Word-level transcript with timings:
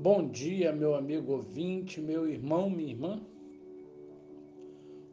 Bom 0.00 0.28
dia, 0.28 0.72
meu 0.72 0.94
amigo 0.94 1.32
ouvinte, 1.32 2.00
meu 2.00 2.28
irmão, 2.28 2.70
minha 2.70 2.88
irmã. 2.88 3.20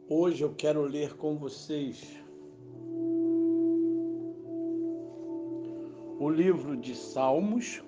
Hoje 0.08 0.44
eu 0.44 0.54
quero 0.54 0.82
ler 0.82 1.16
com 1.16 1.36
vocês 1.36 2.16
o 6.20 6.30
livro 6.30 6.76
de 6.76 6.94
Salmos, 6.94 7.82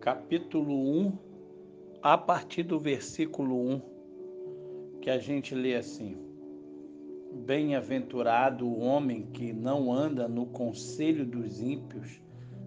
capítulo 0.00 0.72
1, 0.72 1.18
a 2.00 2.16
partir 2.16 2.62
do 2.62 2.78
versículo 2.78 3.56
1, 3.56 3.80
que 5.00 5.10
a 5.10 5.18
gente 5.18 5.52
lê 5.52 5.74
assim: 5.74 6.16
Bem-aventurado 7.44 8.68
o 8.68 8.78
homem 8.78 9.26
que 9.32 9.52
não 9.52 9.92
anda 9.92 10.28
no 10.28 10.46
conselho 10.46 11.26
dos 11.26 11.60
ímpios 11.60 12.22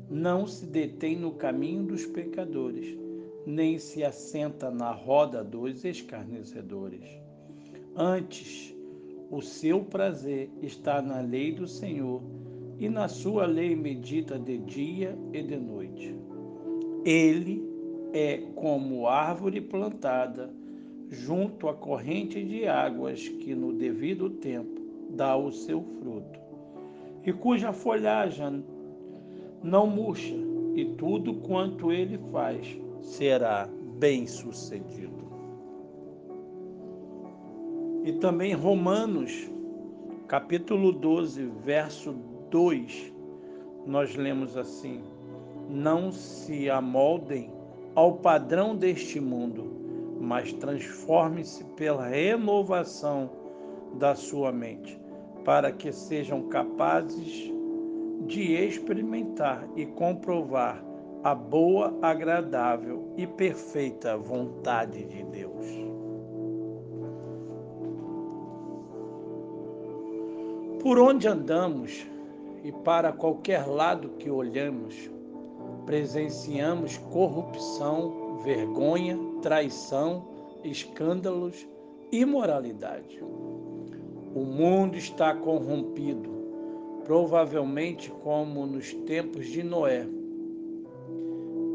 não 0.10 0.48
se 0.48 0.66
detém 0.66 1.18
no 1.18 1.32
caminho 1.32 1.84
dos 1.84 2.06
pecadores, 2.06 2.98
nem 3.46 3.78
se 3.78 4.04
assenta 4.04 4.70
na 4.72 4.92
roda 4.92 5.44
dos 5.44 5.84
escarnecedores. 5.84 7.04
Antes, 7.96 8.76
o 9.30 9.42
seu 9.42 9.84
prazer 9.84 10.50
está 10.62 11.02
na 11.02 11.20
lei 11.20 11.52
do 11.52 11.68
Senhor, 11.68 12.22
e 12.80 12.88
na 12.90 13.08
sua 13.08 13.46
lei 13.46 13.76
medita 13.76 14.38
de 14.38 14.60
dia 14.60 15.18
e 15.34 15.42
de 15.42 15.58
noite. 15.58 16.16
Ele 17.04 17.68
é 18.14 18.38
como 18.56 19.08
árvore 19.08 19.60
plantada 19.60 20.54
junto 21.10 21.68
à 21.68 21.74
corrente 21.74 22.44
de 22.44 22.68
águas 22.68 23.28
que 23.28 23.56
no 23.56 23.74
devido 23.74 24.30
tempo 24.30 24.82
dá 25.10 25.36
o 25.36 25.52
seu 25.52 25.82
fruto, 25.82 26.40
e 27.26 27.34
cuja 27.34 27.74
folhagem 27.74 28.64
não 29.64 29.88
murcha, 29.88 30.36
e 30.76 30.86
tudo 30.98 31.34
quanto 31.36 31.92
ele 31.92 32.20
faz 32.32 32.80
será 33.02 33.68
bem 33.98 34.28
sucedido. 34.28 35.26
E 38.04 38.14
também 38.14 38.54
Romanos, 38.54 39.52
capítulo 40.28 40.92
12, 40.92 41.46
verso 41.64 42.14
2, 42.50 43.14
nós 43.86 44.16
lemos 44.16 44.56
assim: 44.56 45.02
Não 45.70 46.12
se 46.12 46.70
amoldem 46.70 47.52
ao 47.96 48.14
padrão 48.18 48.76
deste 48.76 49.20
mundo, 49.20 49.66
mas 50.22 50.54
transforme-se 50.54 51.64
pela 51.76 52.08
renovação 52.08 53.30
da 53.98 54.16
sua 54.16 54.52
mente, 54.52 55.00
para 55.44 55.72
que 55.72 55.92
sejam 55.92 56.44
capazes 56.50 57.52
de 58.26 58.54
experimentar 58.54 59.68
e 59.76 59.86
comprovar 59.86 60.84
a 61.24 61.36
boa, 61.36 61.98
agradável 62.02 63.14
e 63.18 63.28
perfeita 63.28 64.18
vontade 64.18 65.04
de 65.06 65.24
Deus. 65.24 65.66
Por 70.82 71.00
onde 71.00 71.28
andamos 71.28 72.08
e 72.64 72.72
para 72.72 73.12
qualquer 73.12 73.68
lado 73.68 74.10
que 74.20 74.30
olhamos, 74.30 75.10
presenciamos 75.86 76.98
corrupção, 76.98 78.38
vergonha, 78.44 79.18
traição, 79.42 80.26
escândalos, 80.64 81.68
imoralidade. 82.12 83.22
O 84.34 84.42
mundo 84.42 84.96
está 84.96 85.34
corrompido 85.34 86.37
provavelmente 87.08 88.12
como 88.22 88.68
nos 88.68 88.94
tempos 88.94 89.48
de 89.48 89.64
Noé. 89.64 90.06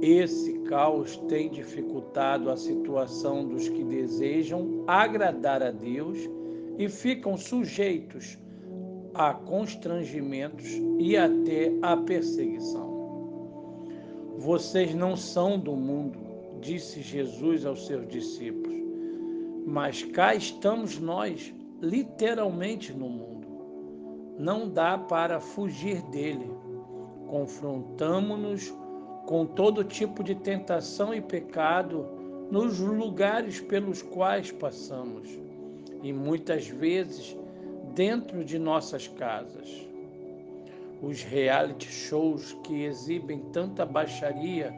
Esse 0.03 0.53
caos 0.65 1.17
tem 1.27 1.49
dificultado 1.49 2.51
a 2.51 2.57
situação 2.57 3.49
dos 3.49 3.67
que 3.67 3.83
desejam 3.83 4.85
agradar 4.87 5.63
a 5.63 5.71
Deus 5.71 6.19
e 6.77 6.87
ficam 6.87 7.39
sujeitos 7.39 8.37
a 9.15 9.33
constrangimentos 9.33 10.69
e 10.99 11.17
até 11.17 11.73
a 11.81 11.97
perseguição. 11.97 13.87
Vocês 14.37 14.95
não 14.95 15.17
são 15.17 15.59
do 15.59 15.75
mundo, 15.75 16.19
disse 16.61 17.01
Jesus 17.01 17.65
aos 17.65 17.87
seus 17.87 18.07
discípulos, 18.07 18.83
mas 19.67 20.03
cá 20.03 20.35
estamos 20.35 20.99
nós, 20.99 21.55
literalmente 21.81 22.93
no 22.93 23.09
mundo 23.09 23.32
não 24.43 24.69
dá 24.69 24.99
para 24.99 25.39
fugir 25.39 26.03
dele. 26.03 26.51
Confrontamo-nos 27.29 28.75
com 29.25 29.47
todo 29.47 29.85
tipo 29.85 30.25
de 30.25 30.35
tentação 30.35 31.15
e 31.15 31.21
pecado 31.21 32.05
nos 32.51 32.81
lugares 32.81 33.61
pelos 33.61 34.03
quais 34.03 34.51
passamos 34.51 35.29
e 36.03 36.13
muitas 36.13 36.67
vezes 36.67 37.37
dentro 37.95 38.45
de 38.45 38.59
nossas 38.59 39.07
casas. 39.07 39.89
Os 41.01 41.23
reality 41.23 41.87
shows 41.87 42.53
que 42.65 42.83
exibem 42.83 43.39
tanta 43.53 43.87
baixaria, 43.87 44.75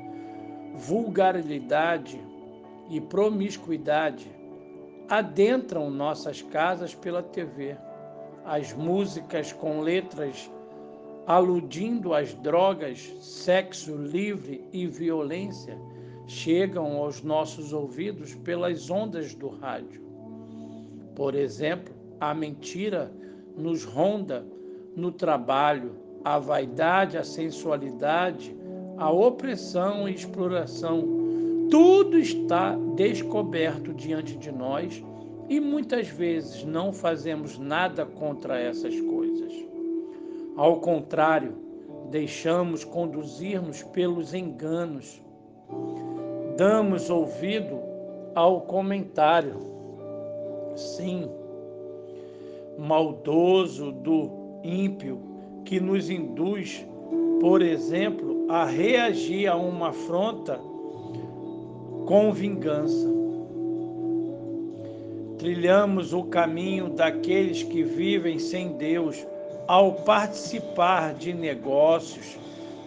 vulgaridade 0.75 2.21
e 2.91 3.01
promiscuidade 3.01 4.31
adentram 5.09 5.91
nossas 5.91 6.43
casas 6.43 6.95
pela 6.95 7.23
TV 7.23 7.77
as 8.45 8.73
músicas 8.73 9.53
com 9.53 9.81
letras 9.81 10.51
aludindo 11.27 12.13
às 12.13 12.35
drogas, 12.35 13.01
sexo 13.21 13.97
livre 13.97 14.63
e 14.73 14.87
violência 14.87 15.79
chegam 16.27 16.99
aos 16.99 17.23
nossos 17.23 17.73
ouvidos 17.73 18.35
pelas 18.35 18.91
ondas 18.91 19.35
do 19.35 19.49
rádio. 19.49 20.03
Por 21.15 21.35
exemplo, 21.35 21.95
a 22.21 22.35
mentira 22.35 23.11
nos 23.57 23.85
ronda 23.85 24.45
no 24.95 25.11
trabalho, 25.11 25.93
a 26.23 26.39
vaidade, 26.39 27.17
a 27.17 27.25
sensualidade, 27.25 28.55
a 28.97 29.11
opressão 29.11 30.09
e 30.09 30.15
exploração. 30.15 31.07
Tudo 31.71 32.19
está 32.19 32.77
descoberto 32.95 33.93
diante 33.95 34.37
de 34.37 34.53
nós 34.53 35.03
e 35.49 35.61
muitas 35.61 36.09
vezes 36.09 36.65
não 36.65 36.93
fazemos 36.93 37.59
nada 37.59 38.07
contra 38.07 38.59
essas 38.59 38.99
coisas. 39.01 39.53
Ao 40.57 40.81
contrário, 40.81 41.55
deixamos 42.11 42.85
conduzirmos 42.85 43.83
pelos 43.83 44.33
enganos. 44.33 45.23
Damos 46.57 47.11
ouvido 47.11 47.79
ao 48.35 48.63
comentário. 48.63 49.59
Sim, 50.77 51.31
maldoso 52.79 53.93
do 53.93 54.31
ímpio 54.63 55.21
que 55.65 55.79
nos 55.79 56.11
induz, 56.11 56.87
por 57.41 57.63
exemplo, 57.63 58.47
a 58.49 58.65
reagir 58.65 59.47
a 59.47 59.57
uma 59.57 59.89
afronta 59.89 60.59
com 62.07 62.33
vingança 62.33 63.24
trilhamos 65.45 66.15
o 66.15 66.23
caminho 66.23 66.89
daqueles 66.89 67.63
que 67.63 67.83
vivem 67.83 68.39
sem 68.39 68.79
Deus 68.79 69.27
ao 69.67 69.93
participar 69.93 71.13
de 71.13 71.35
negócios 71.35 72.39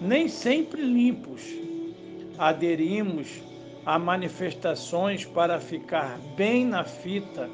nem 0.01 0.27
sempre 0.27 0.81
limpos. 0.81 1.43
Aderimos 2.35 3.27
a 3.85 3.99
manifestações 3.99 5.23
para 5.23 5.59
ficar 5.59 6.17
bem 6.35 6.65
na 6.65 6.83
fita 6.83 7.47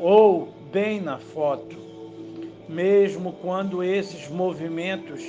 ou 0.00 0.48
bem 0.72 0.98
na 0.98 1.18
foto, 1.18 1.76
mesmo 2.66 3.34
quando 3.34 3.84
esses 3.84 4.30
movimentos 4.30 5.22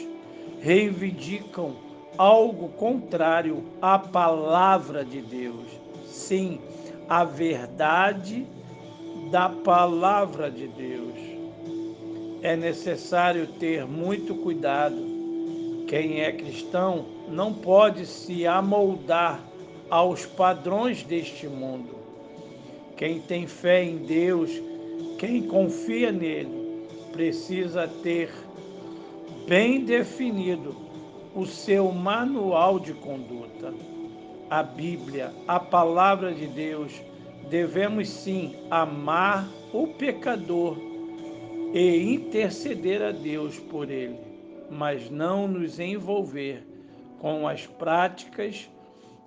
reivindicam 0.61 1.75
algo 2.17 2.69
contrário 2.69 3.65
à 3.81 3.99
palavra 3.99 5.03
de 5.03 5.21
Deus. 5.21 5.67
Sim, 6.05 6.57
a 7.09 7.25
verdade 7.25 8.47
da 9.29 9.49
palavra 9.49 10.49
de 10.49 10.67
Deus. 10.67 11.13
É 12.41 12.55
necessário 12.55 13.47
ter 13.47 13.85
muito 13.85 14.35
cuidado. 14.35 14.95
Quem 15.87 16.21
é 16.21 16.31
cristão 16.31 17.05
não 17.29 17.53
pode 17.53 18.05
se 18.05 18.45
amoldar 18.45 19.39
aos 19.89 20.25
padrões 20.25 21.03
deste 21.03 21.47
mundo. 21.47 21.95
Quem 22.97 23.19
tem 23.19 23.47
fé 23.47 23.83
em 23.83 23.97
Deus, 23.97 24.51
quem 25.17 25.43
confia 25.43 26.11
nele, 26.11 26.87
precisa 27.11 27.87
ter 27.87 28.31
bem 29.47 29.83
definido 29.83 30.75
o 31.35 31.45
seu 31.45 31.91
manual 31.91 32.79
de 32.79 32.93
conduta. 32.93 33.73
A 34.49 34.61
Bíblia, 34.61 35.33
a 35.47 35.59
palavra 35.59 36.33
de 36.33 36.47
Deus, 36.47 36.91
devemos 37.49 38.09
sim 38.09 38.55
amar 38.69 39.49
o 39.71 39.87
pecador 39.87 40.77
e 41.73 42.13
interceder 42.13 43.01
a 43.01 43.11
Deus 43.11 43.59
por 43.59 43.89
ele, 43.89 44.19
mas 44.69 45.09
não 45.09 45.47
nos 45.47 45.79
envolver 45.79 46.63
com 47.19 47.47
as 47.47 47.65
práticas 47.65 48.69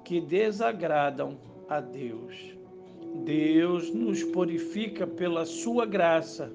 que 0.05 0.21
desagradam 0.21 1.37
a 1.69 1.81
Deus. 1.81 2.57
Deus 3.25 3.93
nos 3.93 4.23
purifica 4.23 5.07
pela 5.07 5.45
sua 5.45 5.87
graça 5.87 6.53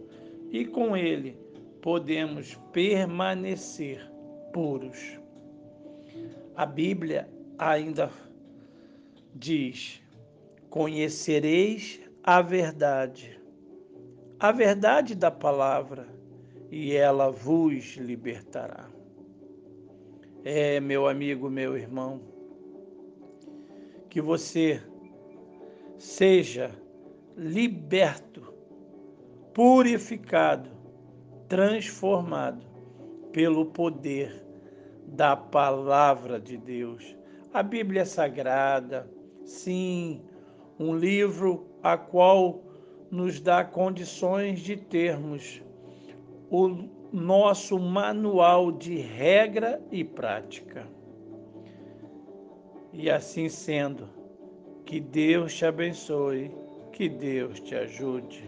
e 0.51 0.65
com 0.65 0.95
ele 0.95 1.35
podemos 1.81 2.55
permanecer 2.71 4.07
puros. 4.53 5.17
A 6.55 6.65
Bíblia 6.65 7.27
ainda 7.57 8.11
diz: 9.33 10.01
Conhecereis 10.71 11.99
a 12.23 12.41
verdade, 12.41 13.37
a 14.39 14.53
verdade 14.53 15.13
da 15.15 15.29
palavra, 15.29 16.07
e 16.71 16.95
ela 16.95 17.29
vos 17.29 17.97
libertará. 17.97 18.89
É, 20.45 20.79
meu 20.79 21.09
amigo, 21.09 21.49
meu 21.49 21.77
irmão, 21.77 22.21
que 24.09 24.21
você 24.21 24.81
seja 25.97 26.71
liberto, 27.35 28.53
purificado, 29.53 30.69
transformado 31.49 32.65
pelo 33.33 33.65
poder 33.65 34.41
da 35.05 35.35
palavra 35.35 36.39
de 36.39 36.57
Deus. 36.57 37.13
A 37.53 37.61
Bíblia 37.61 38.05
Sagrada, 38.05 39.11
sim, 39.43 40.23
um 40.81 40.97
livro 40.97 41.67
a 41.83 41.95
qual 41.95 42.63
nos 43.11 43.39
dá 43.39 43.63
condições 43.63 44.61
de 44.61 44.75
termos 44.75 45.61
o 46.49 46.89
nosso 47.11 47.77
manual 47.77 48.71
de 48.71 48.97
regra 48.97 49.79
e 49.91 50.03
prática. 50.03 50.87
E 52.91 53.09
assim 53.11 53.47
sendo, 53.47 54.09
que 54.83 54.99
Deus 54.99 55.55
te 55.55 55.65
abençoe, 55.65 56.51
que 56.91 57.07
Deus 57.07 57.59
te 57.59 57.75
ajude. 57.75 58.43